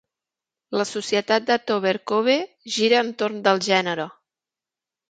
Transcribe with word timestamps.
La 0.79 0.85
societat 0.91 1.45
de 1.51 1.59
Tober 1.73 1.93
Cove 2.13 2.39
gira 2.79 3.07
entorn 3.09 3.41
del 3.51 3.65
gènere. 3.71 4.11